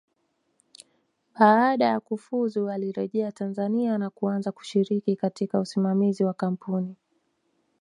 Baada 1.39 1.85
ya 1.85 1.99
kufuzu 1.99 2.69
alirejea 2.69 3.31
Tanzania 3.31 3.97
na 3.97 4.09
kuanza 4.09 4.51
kushiriki 4.51 5.15
katika 5.15 5.59
usimamizi 5.59 6.23
wa 6.23 6.33
kampuni 6.33 6.95